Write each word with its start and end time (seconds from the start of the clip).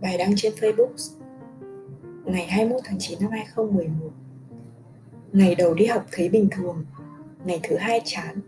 Bài 0.00 0.18
đăng 0.18 0.32
trên 0.36 0.52
Facebook. 0.52 1.14
Ngày 2.24 2.46
21 2.46 2.80
tháng 2.84 2.98
9 2.98 3.18
năm 3.20 3.30
2011 3.30 4.10
Ngày 5.32 5.54
đầu 5.54 5.74
đi 5.74 5.86
học 5.86 6.06
thấy 6.12 6.28
bình 6.28 6.48
thường. 6.50 6.84
Ngày 7.44 7.60
thứ 7.62 7.76
hai 7.76 8.00
chán. 8.04 8.40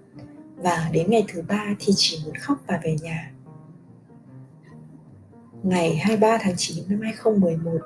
Và 0.57 0.90
đến 0.93 1.11
ngày 1.11 1.25
thứ 1.29 1.43
ba 1.48 1.66
thì 1.79 1.93
chỉ 1.96 2.18
muốn 2.25 2.34
khóc 2.34 2.58
và 2.66 2.80
về 2.84 2.96
nhà. 3.02 3.32
Ngày 5.62 5.96
23 5.96 6.38
tháng 6.40 6.54
9 6.57 6.84
năm 6.88 7.00
2011 7.00 7.79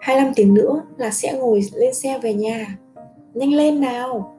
25 0.00 0.34
tiếng 0.34 0.54
nữa 0.54 0.82
là 0.96 1.10
sẽ 1.10 1.38
ngồi 1.38 1.60
lên 1.72 1.94
xe 1.94 2.18
về 2.18 2.34
nhà. 2.34 2.78
Nhanh 3.34 3.52
lên 3.52 3.80
nào. 3.80 4.36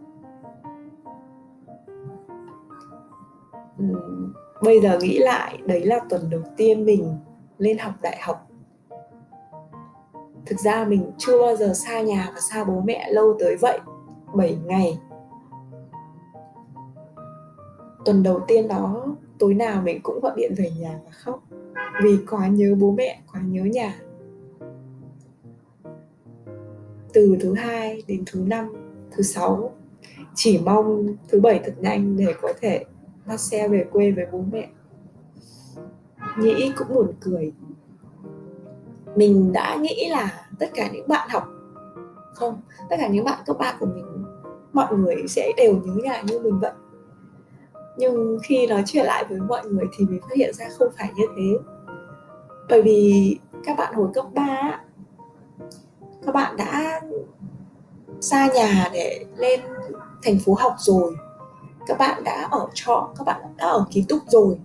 Uhm, 3.84 4.34
Bây 4.62 4.82
giờ 4.82 5.00
nghĩ 5.02 5.18
lại 5.18 5.58
đấy 5.66 5.86
là 5.86 6.00
tuần 6.09 6.30
đầu 6.30 6.41
tiên 6.58 6.86
mình 6.86 7.18
lên 7.58 7.77
học 7.77 7.94
đại 8.02 8.18
học. 8.22 8.48
Thực 10.45 10.59
ra 10.59 10.86
mình 10.86 11.12
chưa 11.18 11.41
bao 11.41 11.55
giờ 11.55 11.73
xa 11.73 12.02
nhà 12.02 12.31
và 12.34 12.40
xa 12.52 12.64
bố 12.64 12.81
mẹ 12.81 13.12
lâu 13.12 13.38
tới 13.40 13.55
vậy 13.62 13.80
7 14.34 14.58
ngày. 14.66 15.00
Tuần 18.05 18.23
đầu 18.23 18.40
tiên 18.48 18.68
đó, 18.68 19.05
tối 19.40 19.54
nào 19.54 19.81
mình 19.81 20.00
cũng 20.04 20.20
gọi 20.20 20.34
điện 20.36 20.54
về 20.58 20.72
nhà 20.80 21.00
và 21.05 21.12
khóc, 21.12 21.44
vì 22.04 22.18
quá 22.30 22.48
nhớ 22.48 22.76
bố 22.80 22.91
mẹ, 22.91 23.22
quá 23.31 23.41
nhớ 23.41 23.64
nhà. 23.64 24.02
Từ 27.14 27.38
thứ 27.42 27.53
hai 27.53 28.03
đến 28.08 28.23
thứ 28.26 28.40
năm, 28.48 28.73
thứ 29.12 29.23
sáu, 29.23 29.72
chỉ 30.36 30.59
mong 30.66 31.08
thứ 31.28 31.40
bảy 31.40 31.59
thật 31.66 31.73
nhanh 31.80 32.17
để 32.17 32.34
có 32.42 32.53
thể 32.62 32.86
bắt 33.26 33.38
xe 33.40 33.67
về 33.67 33.86
quê 33.92 34.11
với 34.11 34.26
bố 34.31 34.44
mẹ 34.52 34.70
nghĩ 36.38 36.72
cũng 36.78 36.88
buồn 36.94 37.14
cười. 37.22 37.53
Mình 39.16 39.53
đã 39.53 39.75
nghĩ 39.75 40.08
là 40.09 40.47
tất 40.59 40.69
cả 40.73 40.89
những 40.94 41.08
bạn 41.08 41.30
học, 41.30 41.47
không, 42.33 42.61
tất 42.89 42.95
cả 43.00 43.08
những 43.08 43.25
bạn 43.25 43.39
cấp 43.45 43.55
ba 43.59 43.73
của 43.80 43.86
mình, 43.86 44.25
mọi 44.73 44.97
người 44.97 45.16
sẽ 45.27 45.52
đều 45.58 45.73
nhớ 45.73 45.94
nhà 46.03 46.22
như 46.22 46.39
mình 46.39 46.59
vậy. 46.59 46.72
Nhưng 47.97 48.38
khi 48.44 48.67
nói 48.67 48.83
chuyện 48.86 49.05
lại 49.05 49.25
với 49.30 49.39
mọi 49.39 49.66
người 49.66 49.86
thì 49.97 50.05
mình 50.05 50.22
phát 50.22 50.36
hiện 50.36 50.53
ra 50.53 50.66
không 50.80 50.88
phải 50.97 51.11
như 51.16 51.25
thế. 51.38 51.73
Bởi 52.70 52.81
vì 52.81 53.38
các 53.66 53.77
bạn 53.77 53.94
hồi 53.94 54.09
cấp 54.14 54.25
3 54.33 54.80
các 56.25 56.36
bạn 56.36 56.58
đã 56.58 57.02
xa 58.22 58.47
nhà 58.53 58.89
để 58.94 59.25
lên 59.38 59.59
thành 60.23 60.39
phố 60.39 60.53
học 60.53 60.75
rồi. 60.77 61.16
Các 61.88 61.97
bạn 61.97 62.23
đã 62.23 62.47
ở 62.52 62.67
trọ, 62.73 63.09
các 63.17 63.23
bạn 63.23 63.42
đã 63.58 63.66
ở 63.66 63.86
ký 63.92 64.05
túc 64.09 64.20
rồi 64.27 64.59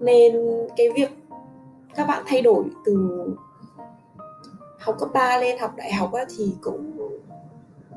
nên 0.00 0.32
cái 0.76 0.88
việc 0.94 1.10
các 1.94 2.06
bạn 2.06 2.22
thay 2.26 2.42
đổi 2.42 2.64
từ 2.84 3.24
học 4.78 4.96
cấp 4.98 5.08
3 5.14 5.38
lên 5.38 5.58
học 5.58 5.72
đại 5.76 5.92
học 5.92 6.12
á, 6.12 6.24
thì 6.36 6.54
cũng 6.60 7.08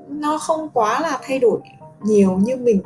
nó 0.08 0.38
không 0.38 0.70
quá 0.74 1.02
là 1.02 1.20
thay 1.24 1.40
đổi 1.40 1.60
nhiều 2.02 2.38
như 2.38 2.58
mình 2.58 2.82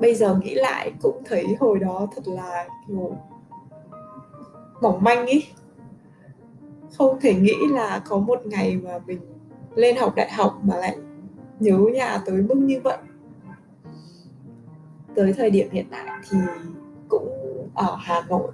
bây 0.00 0.14
giờ 0.14 0.38
nghĩ 0.42 0.54
lại 0.54 0.92
cũng 1.02 1.22
thấy 1.24 1.46
hồi 1.60 1.78
đó 1.78 2.06
thật 2.16 2.22
là 2.28 2.68
kiểu 2.88 3.16
mỏng 4.80 5.04
manh 5.04 5.26
ý. 5.26 5.44
Không 6.98 7.20
thể 7.20 7.34
nghĩ 7.34 7.56
là 7.70 8.02
có 8.08 8.18
một 8.18 8.46
ngày 8.46 8.76
mà 8.76 8.98
mình 9.06 9.20
lên 9.74 9.96
học 9.96 10.14
đại 10.16 10.30
học 10.32 10.58
mà 10.62 10.76
lại 10.76 10.96
nhớ 11.60 11.78
nhà 11.94 12.22
tới 12.26 12.42
mức 12.42 12.56
như 12.56 12.80
vậy 12.84 12.96
tới 15.14 15.32
thời 15.32 15.50
điểm 15.50 15.68
hiện 15.70 15.86
tại 15.90 16.06
thì 16.30 16.38
cũng 17.08 17.28
ở 17.74 17.96
Hà 18.00 18.22
Nội. 18.28 18.52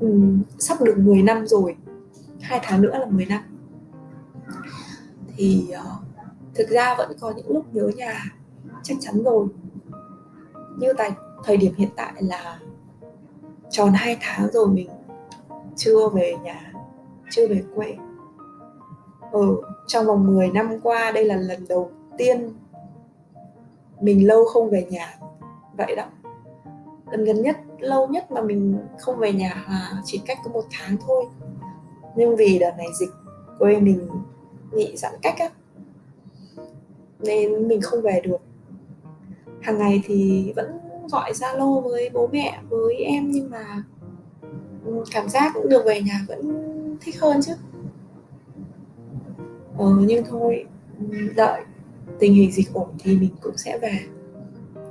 Ừ, 0.00 0.20
sắp 0.58 0.82
được 0.82 0.98
10 0.98 1.22
năm 1.22 1.46
rồi. 1.46 1.76
Hai 2.40 2.60
tháng 2.62 2.82
nữa 2.82 2.98
là 2.98 3.06
10 3.06 3.26
năm. 3.26 3.42
Thì 5.36 5.66
uh, 5.70 6.02
thực 6.54 6.68
ra 6.68 6.94
vẫn 6.98 7.12
có 7.20 7.32
những 7.36 7.50
lúc 7.50 7.74
nhớ 7.74 7.90
nhà 7.96 8.24
chắc 8.82 8.96
chắn 9.00 9.22
rồi. 9.24 9.46
Như 10.78 10.92
tại 10.98 11.10
thời 11.44 11.56
điểm 11.56 11.74
hiện 11.76 11.90
tại 11.96 12.12
là 12.18 12.58
tròn 13.70 13.92
2 13.94 14.16
tháng 14.20 14.52
rồi 14.52 14.68
mình 14.68 14.88
chưa 15.76 16.08
về 16.08 16.34
nhà 16.42 16.72
chưa 17.30 17.48
về 17.48 17.62
quê. 17.74 17.96
Ừ, 19.32 19.62
trong 19.86 20.06
vòng 20.06 20.26
10 20.26 20.50
năm 20.50 20.80
qua 20.82 21.12
đây 21.12 21.24
là 21.24 21.36
lần 21.36 21.64
đầu 21.68 21.90
tiên 22.18 22.52
mình 24.00 24.26
lâu 24.26 24.44
không 24.44 24.70
về 24.70 24.86
nhà 24.90 25.18
vậy 25.76 25.96
đó. 25.96 26.04
Gần 27.10 27.24
gần 27.24 27.42
nhất 27.42 27.56
lâu 27.78 28.06
nhất 28.06 28.30
mà 28.30 28.40
mình 28.40 28.78
không 28.98 29.16
về 29.16 29.32
nhà 29.32 29.64
là 29.68 30.02
chỉ 30.04 30.20
cách 30.26 30.38
có 30.44 30.50
một 30.50 30.64
tháng 30.70 30.96
thôi. 31.06 31.24
Nhưng 32.16 32.36
vì 32.36 32.58
đợt 32.58 32.72
này 32.78 32.86
dịch 33.00 33.10
quê 33.58 33.80
mình 33.80 34.08
bị 34.72 34.96
giãn 34.96 35.12
cách 35.22 35.34
á 35.38 35.50
nên 37.18 37.68
mình 37.68 37.80
không 37.80 38.02
về 38.02 38.20
được. 38.24 38.40
Hàng 39.60 39.78
ngày 39.78 40.02
thì 40.04 40.52
vẫn 40.56 40.78
gọi 41.10 41.32
zalo 41.32 41.80
với 41.80 42.10
bố 42.10 42.28
mẹ 42.32 42.60
với 42.68 42.94
em 42.94 43.30
nhưng 43.30 43.50
mà 43.50 43.82
cảm 45.10 45.28
giác 45.28 45.50
cũng 45.54 45.68
được 45.68 45.82
về 45.86 46.02
nhà 46.02 46.24
vẫn 46.28 46.70
thích 47.00 47.20
hơn 47.20 47.40
chứ. 47.42 47.52
Ừ, 49.78 49.96
nhưng 50.00 50.24
thôi 50.24 50.66
đợi 51.36 51.62
tình 52.18 52.34
hình 52.34 52.52
dịch 52.52 52.72
ổn 52.72 52.88
thì 52.98 53.16
mình 53.16 53.30
cũng 53.42 53.56
sẽ 53.56 53.78
về. 53.78 53.98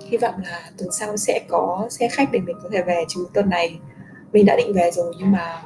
Hy 0.07 0.17
vọng 0.17 0.35
là 0.43 0.71
tuần 0.77 0.91
sau 0.91 1.17
sẽ 1.17 1.45
có 1.49 1.87
xe 1.89 2.07
khách 2.11 2.29
để 2.31 2.39
mình 2.39 2.55
có 2.63 2.69
thể 2.71 2.83
về 2.83 3.03
chứ 3.07 3.27
tuần 3.33 3.49
này 3.49 3.79
mình 4.33 4.45
đã 4.45 4.55
định 4.57 4.73
về 4.73 4.91
rồi 4.91 5.13
nhưng 5.19 5.31
mà 5.31 5.61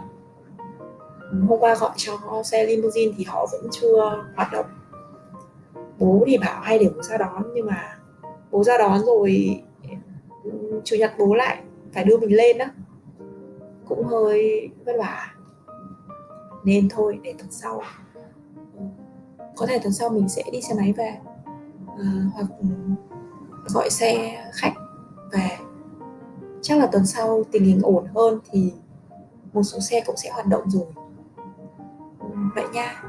hôm 1.48 1.60
qua 1.60 1.76
gọi 1.76 1.92
cho 1.96 2.44
xe 2.44 2.66
limousine 2.66 3.14
thì 3.18 3.24
họ 3.24 3.48
vẫn 3.52 3.62
chưa 3.72 4.24
hoạt 4.36 4.52
động. 4.52 4.66
Bố 6.00 6.24
thì 6.28 6.38
bảo 6.38 6.62
hay 6.62 6.80
để 6.80 6.90
bố 6.96 7.02
ra 7.02 7.18
đón 7.18 7.44
nhưng 7.56 7.66
mà 7.66 7.98
bố 8.52 8.64
ra 8.64 8.78
đón 8.78 9.06
rồi 9.06 9.62
ừ, 10.44 10.82
chủ 10.84 10.96
nhật 10.96 11.12
bố 11.18 11.34
lại 11.34 11.64
phải 11.94 12.04
đưa 12.04 12.18
mình 12.18 12.36
lên 12.36 12.58
đó 12.58 12.66
cũng 13.88 14.04
hơi 14.04 14.70
vất 14.86 14.94
vả. 15.00 15.34
Nên 16.64 16.90
thôi, 16.90 17.20
để 17.24 17.34
tuần 17.38 17.52
sau 17.52 17.82
ừ, 18.78 18.82
có 19.56 19.66
thể 19.66 19.80
tuần 19.80 19.94
sau 19.94 20.10
mình 20.10 20.30
sẽ 20.30 20.44
đi 20.52 20.62
xe 20.62 20.76
máy 20.76 20.94
về. 20.98 21.18
Ừ, 21.98 22.06
hoặc 22.34 22.48
gọi 23.74 23.90
xe 23.90 24.42
khách 24.54 24.74
về. 25.32 25.50
Chắc 26.62 26.80
là 26.80 26.88
tuần 26.92 27.06
sau 27.06 27.44
tình 27.52 27.64
hình 27.64 27.82
ổn 27.84 28.08
hơn 28.16 28.40
thì 28.52 28.74
một 29.54 29.64
số 29.64 29.80
xe 29.80 30.04
cũng 30.06 30.18
sẽ 30.18 30.30
hoạt 30.32 30.48
động 30.48 30.70
rồi. 30.70 30.86
Ừ, 32.20 32.28
vậy 32.56 32.66
nha. 32.74 33.04